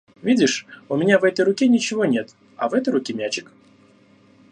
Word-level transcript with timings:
Видишь 0.23 0.65
у 0.89 0.95
меня 0.97 1.19
в 1.19 1.23
этой 1.23 1.45
руке 1.45 1.67
ничего 1.67 2.05
нет, 2.05 2.33
а 2.57 2.69
в 2.69 2.73
этой 2.73 2.89
руке 2.89 3.13
мячик. 3.13 3.51